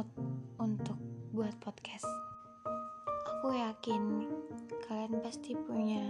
mood 0.00 0.08
untuk 0.56 0.96
buat 1.36 1.52
podcast. 1.60 2.08
Aku 3.36 3.52
yakin 3.52 4.24
kalian 4.88 5.20
pasti 5.20 5.52
punya 5.52 6.08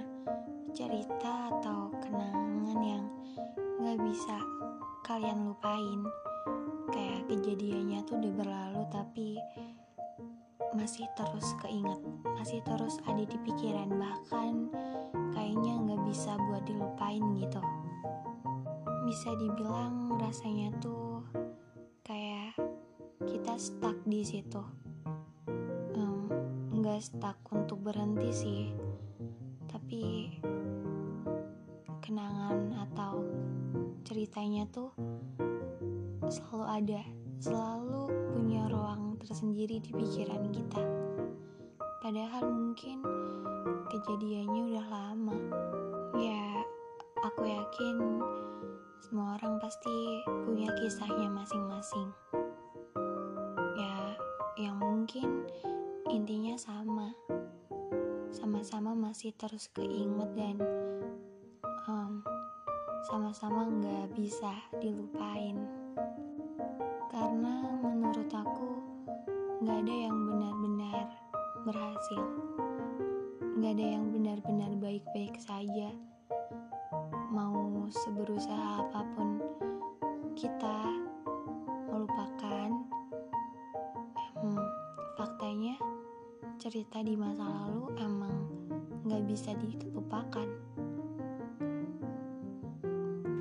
cerita 0.70 1.50
atau 1.50 1.90
kenangan 1.98 2.78
yang 2.86 3.02
gak 3.82 3.98
bisa 4.06 4.38
kalian 5.02 5.42
lupain. 5.42 6.06
Kayak 6.94 7.34
kejadiannya 7.34 7.98
tuh 8.06 8.22
udah 8.22 8.32
berlalu 8.38 8.82
tapi 8.94 9.28
masih 10.70 11.10
terus 11.18 11.50
keinget, 11.58 11.98
masih 12.38 12.62
terus 12.62 12.94
ada 13.10 13.26
di 13.26 13.38
pikiran 13.42 13.90
bahkan 13.90 14.70
kayaknya 15.34 15.82
nggak 15.82 16.02
bisa 16.06 16.38
buat 16.46 16.62
dilupain 16.62 17.26
gitu. 17.42 17.62
Bisa 19.02 19.34
dibilang 19.34 20.14
rasanya 20.22 20.70
tuh 20.78 21.09
stuck 23.60 23.92
di 24.08 24.24
situ, 24.24 24.64
nggak 26.72 26.96
um, 26.96 27.04
stuck 27.04 27.36
untuk 27.52 27.76
berhenti 27.84 28.32
sih, 28.32 28.62
tapi 29.68 30.32
kenangan 32.00 32.72
atau 32.88 33.20
ceritanya 34.08 34.64
tuh 34.72 34.96
selalu 36.32 36.64
ada, 36.72 37.02
selalu 37.36 38.08
punya 38.32 38.64
ruang 38.72 39.20
tersendiri 39.20 39.76
di 39.84 39.92
pikiran 39.92 40.40
kita. 40.56 40.80
Padahal 42.00 42.48
mungkin 42.48 43.04
kejadiannya 43.92 44.72
udah 44.72 44.86
lama. 44.88 45.36
Ya, 46.16 46.64
aku 47.28 47.44
yakin 47.44 48.24
semua 49.04 49.36
orang 49.36 49.60
pasti 49.60 50.24
punya 50.48 50.72
kisahnya 50.80 51.28
masing-masing. 51.28 52.08
Mungkin 55.10 55.42
intinya 56.06 56.54
sama. 56.54 57.10
Sama-sama 58.30 58.94
masih 58.94 59.34
terus 59.34 59.66
keinget 59.74 60.30
dan 60.38 60.54
um, 61.90 62.22
sama-sama 63.10 63.66
nggak 63.66 64.14
bisa 64.14 64.54
dilupain. 64.78 65.58
Karena 67.10 67.58
menurut 67.82 68.30
aku 68.30 68.70
Gak 69.66 69.82
ada 69.82 69.94
yang 69.98 70.14
benar-benar 70.30 71.04
berhasil. 71.66 72.24
Gak 73.58 73.72
ada 73.82 73.86
yang 73.98 74.14
benar-benar 74.14 74.78
baik-baik 74.78 75.34
saja. 75.42 75.90
Mau 77.34 77.82
seberusaha 77.90 78.86
apa 78.86 79.02
pun 79.18 79.42
kita 80.38 80.79
cerita 86.70 87.02
di 87.02 87.18
masa 87.18 87.42
lalu 87.42 87.98
emang 87.98 88.46
gak 89.02 89.26
bisa 89.26 89.50
dilupakan. 89.58 90.46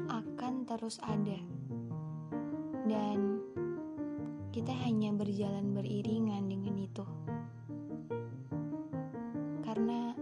Akan 0.09 0.65
terus 0.65 0.97
ada. 1.05 1.37
Dan 2.89 3.37
kita 4.49 4.73
hanya 4.81 5.13
berjalan 5.13 5.77
beriringan 5.77 6.49
dengan 6.49 6.73
itu. 6.81 7.05
Karena 9.61 10.17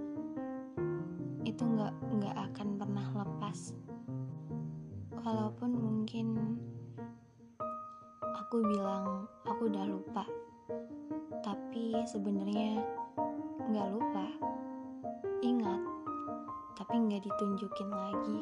itu 1.47 1.63
nggak 1.63 1.95
nggak 2.11 2.35
akan 2.51 2.67
pernah 2.75 3.07
lepas. 3.23 3.71
Walaupun 5.15 5.71
mungkin 5.79 6.59
aku 8.35 8.67
bilang 8.67 9.31
aku 9.47 9.71
udah 9.71 9.85
lupa, 9.87 10.27
sebenarnya 12.07 12.83
nggak 13.67 13.87
lupa. 13.91 14.27
Ingat, 15.43 15.81
tapi 16.75 16.95
nggak 16.99 17.23
ditunjukin 17.23 17.89
lagi. 17.91 18.39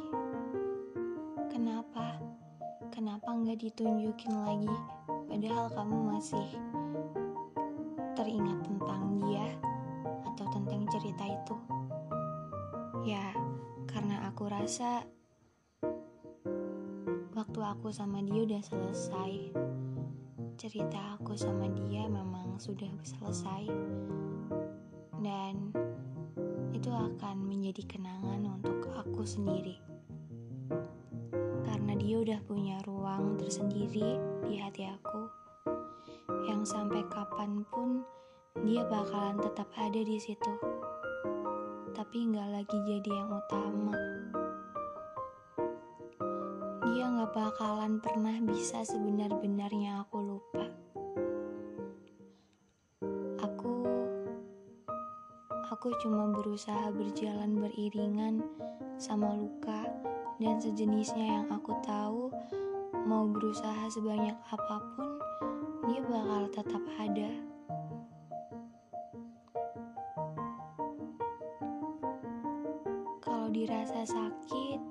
Kenapa? 1.54 2.18
Kenapa 2.90 3.30
nggak 3.36 3.60
ditunjukin 3.62 4.34
lagi? 4.46 4.76
Padahal 5.30 5.68
kamu 5.74 5.98
masih 6.16 6.48
teringat 8.16 8.60
tentang 8.66 9.20
dia 9.22 9.48
atau 10.26 10.46
tentang 10.50 10.82
cerita 10.90 11.24
itu. 11.28 11.56
Ya, 13.06 13.36
karena 13.86 14.26
aku 14.32 14.50
rasa 14.50 15.06
waktu 17.36 17.60
aku 17.62 17.92
sama 17.94 18.24
dia 18.24 18.48
udah 18.48 18.62
selesai. 18.64 19.32
Cerita 20.56 21.20
aku 21.20 21.36
sama 21.36 21.68
dia 21.72 22.08
memang 22.08 22.56
sudah 22.56 22.88
selesai. 23.04 23.68
Dan 25.20 25.76
itu 26.72 26.88
akan 26.92 27.44
menjadi 27.44 27.84
kenangan 27.84 28.48
untuk 28.60 28.88
aku 28.96 29.28
sendiri. 29.28 29.76
Karena 31.68 31.94
dia 32.00 32.16
udah 32.24 32.40
punya 32.48 32.80
ruang 32.88 33.36
tersendiri 33.36 34.16
di 34.48 34.56
hati 34.60 34.88
aku 34.88 35.28
yang 36.48 36.64
sampai 36.64 37.04
kapan 37.12 37.66
pun 37.74 38.06
dia 38.64 38.88
bakalan 38.88 39.36
tetap 39.44 39.68
ada 39.76 40.00
di 40.00 40.16
situ 40.16 40.54
tapi 41.92 42.32
nggak 42.32 42.50
lagi 42.56 42.78
jadi 42.88 43.12
yang 43.12 43.30
utama 43.34 43.96
dia 46.88 47.06
nggak 47.12 47.34
bakalan 47.36 48.00
pernah 48.00 48.40
bisa 48.48 48.88
sebenar-benarnya 48.88 50.06
aku 50.08 50.15
aku 55.85 56.01
cuma 56.01 56.34
berusaha 56.34 56.90
berjalan 56.97 57.62
beriringan 57.62 58.41
sama 58.97 59.38
luka 59.38 59.85
dan 60.41 60.57
sejenisnya 60.57 61.38
yang 61.38 61.46
aku 61.53 61.78
tahu 61.85 62.34
mau 63.06 63.29
berusaha 63.29 63.85
sebanyak 63.94 64.34
apa 64.50 64.81
pun, 64.81 65.22
dia 65.85 66.01
bakal 66.09 66.50
tetap 66.50 66.81
ada. 66.97 67.29
Kalau 73.22 73.53
dirasa 73.53 74.09
sakit, 74.09 74.81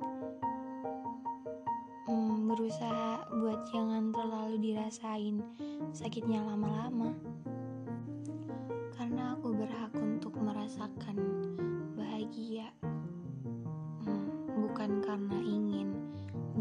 hmm, 2.07 2.55
berusaha 2.55 3.35
buat 3.35 3.67
jangan 3.75 4.15
terlalu 4.15 4.63
dirasain 4.63 5.43
sakitnya 5.91 6.39
lama-lama. 6.47 7.11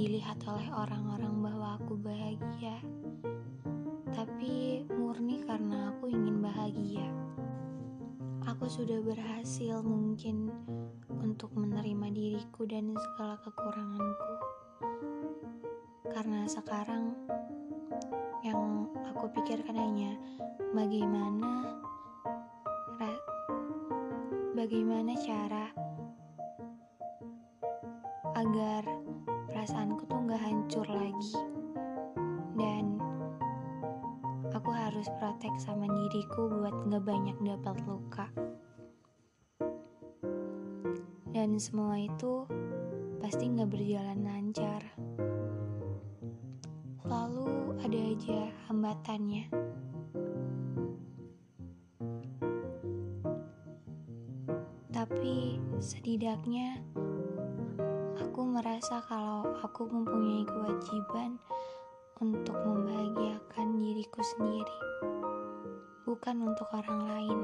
Dilihat 0.03 0.35
oleh 0.51 0.67
orang-orang 0.67 1.31
bahwa 1.39 1.79
aku 1.79 1.95
bahagia, 1.95 2.75
tapi 4.11 4.83
murni 4.91 5.39
karena 5.47 5.95
aku 5.95 6.11
ingin 6.11 6.43
bahagia. 6.43 7.07
Aku 8.43 8.67
sudah 8.67 8.99
berhasil 8.99 9.79
mungkin 9.79 10.51
untuk 11.07 11.55
menerima 11.55 12.11
diriku 12.11 12.67
dan 12.67 12.91
segala 12.91 13.39
kekuranganku. 13.47 14.33
Karena 16.11 16.51
sekarang 16.51 17.15
yang 18.43 18.91
aku 19.07 19.31
pikirkan 19.39 19.79
hanya 19.79 20.19
bagaimana 20.75 21.79
bagaimana 24.53 25.11
cara 25.15 25.65
agar 28.35 28.92
hancur 30.63 30.87
lagi. 30.87 31.35
Dan 32.55 32.95
aku 34.55 34.71
harus 34.71 35.11
protek 35.19 35.51
sama 35.59 35.91
diriku 35.91 36.47
buat 36.47 36.87
gak 36.87 37.03
banyak 37.03 37.35
dapat 37.43 37.83
luka. 37.83 38.31
Dan 41.35 41.59
semua 41.59 41.99
itu 41.99 42.47
pasti 43.19 43.51
gak 43.51 43.75
berjalan 43.75 44.23
lancar. 44.23 44.87
Lalu 47.03 47.75
ada 47.83 47.99
aja 47.99 48.47
hambatannya. 48.71 49.51
Tapi 54.95 55.59
setidaknya 55.83 56.79
merasa 58.53 59.01
kalau 59.09 59.57
aku 59.65 59.89
mempunyai 59.89 60.45
kewajiban 60.45 61.41
untuk 62.21 62.53
membahagiakan 62.61 63.81
diriku 63.81 64.21
sendiri, 64.21 64.77
bukan 66.05 66.53
untuk 66.53 66.69
orang 66.69 67.01
lain. 67.09 67.39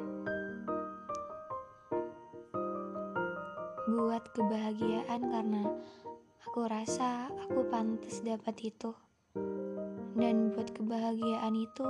buat 3.90 4.36
kebahagiaan 4.38 5.22
karena 5.34 5.64
aku 6.46 6.68
rasa 6.70 7.32
aku 7.42 7.66
pantas 7.74 8.22
dapat 8.22 8.56
itu. 8.62 8.94
Dan 10.14 10.54
buat 10.54 10.70
kebahagiaan 10.76 11.56
itu 11.56 11.88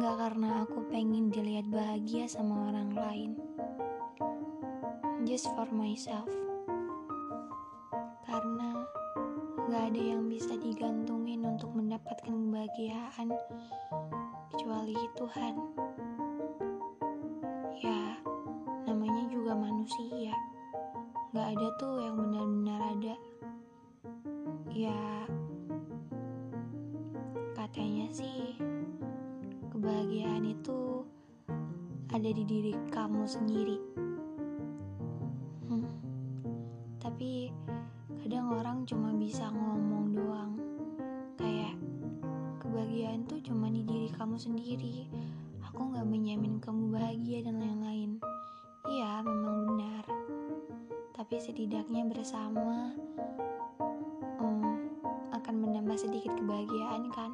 gak 0.00 0.16
karena 0.18 0.64
aku 0.64 0.80
pengen 0.88 1.28
dilihat 1.28 1.68
bahagia 1.68 2.26
sama 2.26 2.72
orang 2.72 2.90
lain. 2.96 3.30
Just 5.28 5.52
for 5.52 5.68
myself. 5.70 6.49
Karena 8.30 8.86
gak 9.66 9.90
ada 9.90 9.98
yang 10.14 10.30
bisa 10.30 10.54
digantungin 10.54 11.42
untuk 11.42 11.74
mendapatkan 11.74 12.30
kebahagiaan 12.30 13.34
kecuali 14.54 14.94
Tuhan. 15.18 15.54
Ya, 17.82 18.22
namanya 18.86 19.26
juga 19.34 19.58
manusia. 19.58 20.30
Gak 21.34 21.58
ada 21.58 21.68
tuh 21.82 22.06
yang 22.06 22.22
benar-benar 22.22 22.80
ada. 22.94 23.14
Ya, 24.70 25.26
katanya 27.58 28.06
sih 28.14 28.54
kebahagiaan 29.74 30.46
itu 30.46 31.02
ada 32.14 32.30
di 32.30 32.46
diri 32.46 32.78
kamu 32.94 33.26
sendiri. 33.26 33.78
Bisa 39.30 39.46
ngomong 39.46 40.10
doang. 40.10 40.58
Kayak 41.38 41.78
kebahagiaan 42.58 43.22
tuh 43.30 43.38
cuma 43.46 43.70
di 43.70 43.86
diri 43.86 44.10
kamu 44.10 44.34
sendiri. 44.34 45.06
Aku 45.70 45.86
gak 45.94 46.02
menyamin 46.02 46.58
kamu 46.58 46.90
bahagia 46.90 47.46
dan 47.46 47.62
lain-lain. 47.62 48.18
Iya, 48.90 49.22
memang 49.22 49.70
benar. 49.70 50.02
Tapi 51.14 51.38
setidaknya 51.38 52.10
bersama 52.10 52.90
um, 54.42 54.90
akan 55.30 55.54
menambah 55.62 55.94
sedikit 55.94 56.34
kebahagiaan 56.34 57.14
kan? 57.14 57.30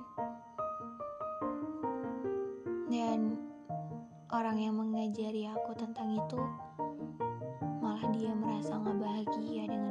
Dan 2.93 3.41
orang 4.37 4.61
yang 4.61 4.77
mengajari 4.77 5.49
aku 5.49 5.73
tentang 5.81 6.13
itu 6.13 6.45
malah 7.81 8.05
dia 8.13 8.37
merasa 8.37 8.77
gak 8.85 9.01
bahagia 9.01 9.65
dengan 9.65 9.86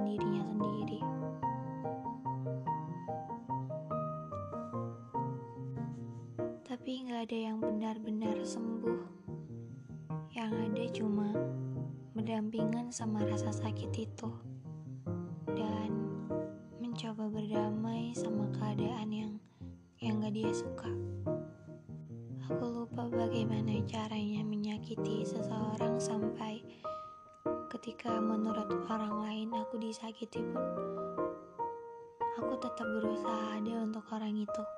Gak 6.96 7.32
ada 7.32 7.40
yang 7.52 7.58
benar-benar 7.60 8.40
sembuh. 8.44 9.02
Yang 10.32 10.52
ada 10.56 10.84
cuma 10.96 11.28
berdampingan 12.16 12.88
sama 12.88 13.20
rasa 13.28 13.52
sakit 13.52 13.92
itu. 14.00 14.32
Dan 15.52 15.92
mencoba 16.80 17.28
berdamai 17.28 18.16
sama 18.16 18.48
keadaan 18.56 19.12
yang 19.12 19.34
yang 20.00 20.24
gak 20.24 20.36
dia 20.40 20.52
suka. 20.56 20.88
Aku 22.48 22.64
lupa 22.64 23.12
bagaimana 23.12 23.76
caranya 23.84 24.44
menyakiti 24.48 25.28
seseorang 25.28 26.00
sampai 26.00 26.64
ketika 27.76 28.24
menurut 28.24 28.72
orang 28.88 29.20
lain 29.24 29.50
aku 29.52 29.80
disakiti 29.80 30.40
pun 30.40 30.64
aku 32.40 32.54
tetap 32.60 32.88
berusaha 32.88 33.60
ada 33.60 33.74
untuk 33.84 34.04
orang 34.12 34.36
itu. 34.36 34.75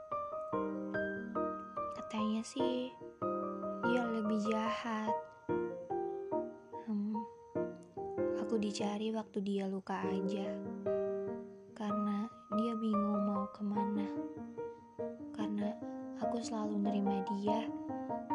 Katanya 2.28 2.44
sih 2.44 2.92
dia 3.88 4.04
lebih 4.04 4.52
jahat. 4.52 5.16
Hmm, 6.84 7.16
aku 8.36 8.60
dicari 8.60 9.16
waktu 9.16 9.40
dia 9.48 9.64
luka 9.72 9.96
aja 9.96 10.44
karena 11.72 12.28
dia 12.60 12.76
bingung 12.84 13.32
mau 13.32 13.48
ke 13.56 13.64
mana. 13.64 14.12
Karena 15.40 15.72
aku 16.20 16.44
selalu 16.44 16.76
nerima 16.84 17.24
dia 17.32 17.64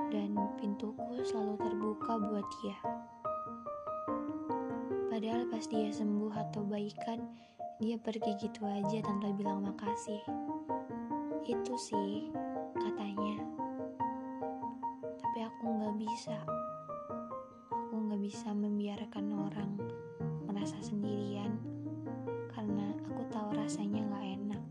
dan 0.09 0.41
pintuku 0.57 1.21
selalu 1.29 1.61
terbuka 1.61 2.17
buat 2.17 2.49
dia. 2.65 2.81
Padahal 5.13 5.53
pas 5.53 5.69
dia 5.69 5.93
sembuh 5.93 6.33
atau 6.33 6.65
baikan, 6.65 7.29
dia 7.77 8.01
pergi 8.01 8.41
gitu 8.41 8.65
aja 8.65 9.05
tanpa 9.05 9.37
bilang 9.37 9.61
makasih. 9.61 10.25
Itu 11.45 11.77
sih 11.77 12.33
katanya. 12.81 13.53
Tapi 15.33 15.49
aku 15.49 15.65
nggak 15.65 15.97
bisa. 15.97 16.37
Aku 17.73 18.05
nggak 18.05 18.21
bisa 18.21 18.53
membiarkan 18.53 19.33
orang 19.33 19.81
merasa 20.45 20.77
sendirian 20.85 21.57
karena 22.53 22.93
aku 23.09 23.25
tahu 23.33 23.57
rasanya 23.57 24.13
nggak 24.13 24.27
enak. 24.29 24.63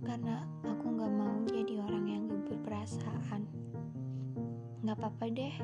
Karena 0.00 0.48
aku 0.64 0.86
nggak 0.96 1.12
mau 1.12 1.44
jadi 1.44 1.76
orang 1.84 2.04
yang 2.08 2.22
gak 2.32 2.44
berperasaan. 2.48 3.44
Nggak 4.80 4.96
apa-apa 4.96 5.24
deh. 5.28 5.54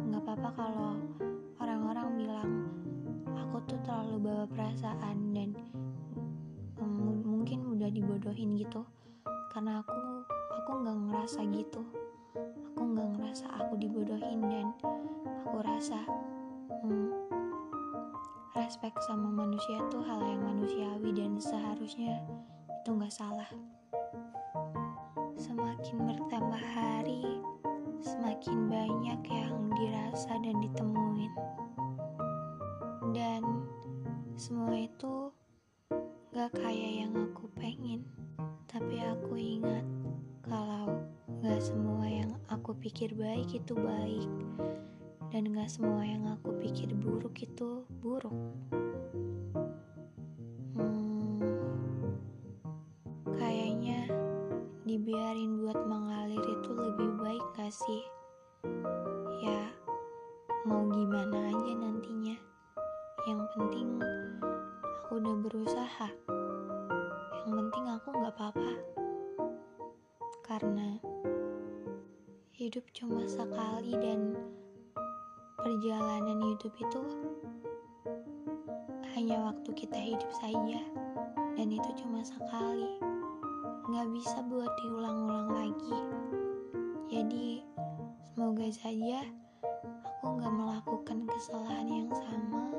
Nggak 0.00 0.24
apa-apa 0.24 0.48
kalau 0.56 0.96
orang-orang 1.60 2.08
bilang 2.24 2.50
aku 3.36 3.60
tuh 3.68 3.76
terlalu 3.84 4.32
bawa 4.32 4.48
perasaan 4.48 5.36
dan 5.36 5.52
um, 6.80 7.20
mungkin 7.20 7.68
udah 7.68 7.92
dibodohin 7.92 8.56
gitu. 8.56 8.80
Karena 9.52 9.84
aku 9.84 10.13
ngerasa 11.24 11.40
gitu. 11.56 11.80
Aku 12.76 12.84
nggak 12.84 13.16
ngerasa 13.16 13.48
aku 13.56 13.80
dibodohin 13.80 14.44
dan 14.44 14.76
aku 15.40 15.64
rasa 15.64 16.04
hmm, 16.84 17.16
respect 18.52 19.00
sama 19.08 19.32
manusia 19.32 19.80
tuh 19.88 20.04
hal 20.04 20.20
yang 20.20 20.44
manusiawi 20.44 21.16
dan 21.16 21.40
seharusnya 21.40 22.20
itu 22.68 22.92
nggak 22.92 23.08
salah. 23.08 23.48
Semakin 25.40 25.96
bertambah 26.12 26.60
hari, 26.60 27.40
semakin 28.04 28.68
banyak 28.68 29.20
yang 29.24 29.72
dirasa 29.80 30.36
dan 30.44 30.60
ditemuin. 30.60 31.32
Dan 33.16 33.64
semua 34.36 34.76
itu 34.76 35.32
gak 36.36 36.52
kayak 36.52 37.08
yang 37.08 37.16
aku 37.16 37.48
pengen. 37.56 38.04
Tapi 38.68 39.00
aku 39.00 39.40
ingat 39.40 39.88
kalau 40.44 41.03
gak 41.44 41.60
semua 41.60 42.08
yang 42.08 42.32
aku 42.48 42.72
pikir 42.80 43.12
baik 43.12 43.52
itu 43.52 43.76
baik. 43.76 44.32
Dan 45.28 45.52
gak 45.52 45.68
semua 45.68 46.00
yang 46.00 46.24
aku 46.24 46.56
pikir 46.56 46.88
buruk 46.96 47.36
itu 47.36 47.84
buruk. 48.00 48.32
Hmm, 50.72 51.44
kayaknya 53.36 54.08
dibiarin 54.88 55.60
buat 55.60 55.84
mengalir 55.84 56.40
itu 56.40 56.70
lebih 56.72 57.12
baik 57.20 57.44
gak 57.60 57.76
sih? 57.76 58.02
Ya, 59.44 59.68
mau 60.64 60.88
gimana 60.96 61.52
aja 61.52 61.72
nantinya. 61.76 62.40
Yang 63.28 63.40
penting 63.52 64.00
aku 64.00 65.20
udah 65.20 65.36
berusaha. 65.44 66.23
Hidup 72.74 72.90
cuma 72.90 73.22
sekali 73.22 73.94
dan 74.02 74.34
perjalanan 75.62 76.42
hidup 76.42 76.74
itu 76.74 77.02
hanya 79.14 79.46
waktu 79.46 79.70
kita 79.78 79.94
hidup 79.94 80.26
saja. 80.42 80.82
Dan 81.54 81.70
itu 81.70 81.86
cuma 82.02 82.26
sekali 82.26 82.98
nggak 83.86 84.10
bisa 84.10 84.42
buat 84.50 84.66
diulang-ulang 84.82 85.54
lagi. 85.54 85.98
Jadi, 87.14 87.62
semoga 88.34 88.66
saja 88.74 89.22
aku 90.02 90.34
nggak 90.34 90.54
melakukan 90.58 91.30
kesalahan 91.30 91.86
yang 91.86 92.10
sama 92.10 92.74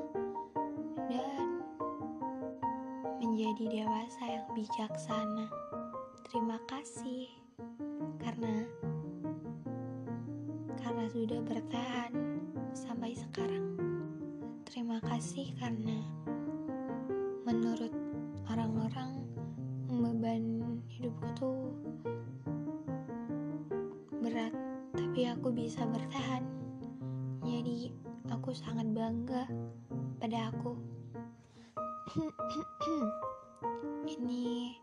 dan 1.07 1.63
menjadi 3.23 3.79
dewasa 3.79 4.23
yang 4.27 4.47
bijaksana. 4.51 5.47
Terima 6.27 6.59
kasih 6.67 7.31
karena 8.19 8.67
sudah 11.15 11.39
bertahan 11.47 12.11
sampai 12.75 13.15
sekarang. 13.15 13.79
Terima 14.67 14.99
kasih 14.99 15.47
karena 15.55 15.95
menurut 17.47 17.95
orang-orang 18.51 19.23
beban 19.87 20.75
hidupku 20.91 21.23
tuh 21.39 21.71
berat, 24.19 24.51
tapi 24.91 25.31
aku 25.31 25.55
bisa 25.55 25.87
bertahan. 25.87 26.43
Jadi, 27.47 27.95
aku 28.27 28.51
sangat 28.51 28.91
bangga 28.91 29.47
pada 30.19 30.51
aku. 30.51 30.75
Ini 34.19 34.75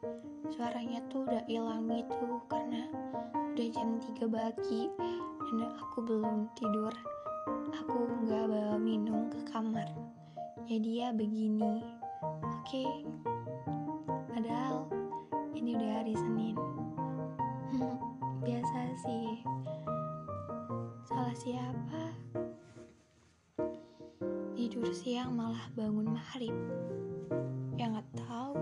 suaranya 0.49 1.05
tuh 1.13 1.29
udah 1.29 1.45
hilang 1.45 1.93
gitu 1.93 2.41
karena 2.49 2.89
udah 3.53 3.69
jam 3.69 4.01
3 4.01 4.33
pagi 4.33 4.89
aku 5.61 6.01
belum 6.01 6.49
tidur. 6.57 6.95
aku 7.77 8.09
nggak 8.25 8.49
bawa 8.49 8.81
minum 8.81 9.29
ke 9.29 9.37
kamar. 9.53 9.85
Ya 10.65 10.81
dia 10.81 11.07
begini. 11.13 11.85
Oke. 12.41 12.89
Okay. 12.89 12.93
padahal 14.33 14.89
ini 15.53 15.77
udah 15.77 15.91
hari 16.01 16.17
Senin. 16.17 16.57
Biasa 18.47 18.79
sih. 19.05 19.45
Salah 21.05 21.37
siapa? 21.37 22.03
Tidur 24.57 24.89
siang 24.97 25.37
malah 25.37 25.69
bangun 25.77 26.17
maghrib. 26.17 26.57
Ya 27.77 27.93
nggak 27.93 28.09
tahu 28.17 28.62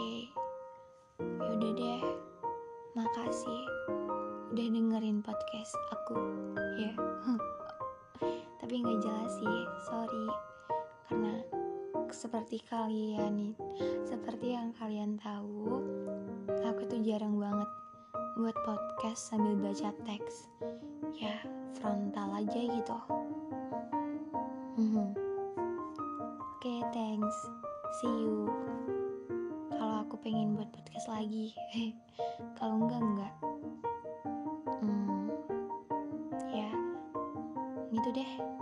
oke. 0.00 0.32
Yaudah 1.20 1.72
deh. 1.76 2.02
Makasih 2.96 3.62
udah 4.50 4.66
dengerin 4.72 5.20
podcast 5.20 5.76
aku. 5.92 6.16
Ya. 6.80 6.88
Yeah. 6.88 6.96
tapi 8.64 8.80
nggak 8.80 9.00
jelas 9.04 9.32
sih 9.36 9.60
sorry. 9.84 10.26
Karena 11.04 11.34
seperti 12.10 12.64
kalian 12.64 13.52
seperti 14.08 14.56
yang 14.56 14.72
kalian 14.80 15.20
tahu 15.20 15.84
aku 16.64 16.82
tuh 16.88 17.00
jarang 17.04 17.36
banget 17.36 17.68
buat 18.40 18.56
podcast 18.64 19.20
sambil 19.20 19.52
baca 19.60 19.92
teks. 20.08 20.48
Ya 21.12 21.44
frontal 21.76 22.40
aja 22.40 22.56
gitu. 22.56 22.98
Hmm. 24.80 25.12
oke 25.12 26.56
okay, 26.56 26.80
thanks. 26.96 27.36
See 28.00 28.08
you 28.08 28.48
aku 30.10 30.26
pengen 30.26 30.58
buat 30.58 30.66
podcast 30.74 31.06
lagi. 31.06 31.54
Kalau 32.58 32.82
enggak 32.82 32.98
enggak. 32.98 33.34
Hmm, 34.82 35.30
ya 36.50 36.70
gitu 37.94 38.10
deh 38.18 38.59